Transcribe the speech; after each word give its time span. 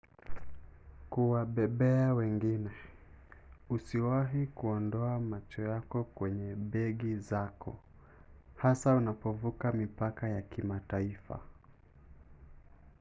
kuwabebea 1.09 2.13
wengine- 2.13 2.69
usiwahi 3.75 4.47
kuondoa 4.47 5.19
macho 5.19 5.61
yako 5.61 6.03
kwenye 6.03 6.55
begi 6.55 7.15
zako 7.15 7.79
hasa 8.55 8.95
unapovuka 8.95 9.71
mipaka 9.71 10.29
ya 10.29 10.41
kimataifa 10.41 11.39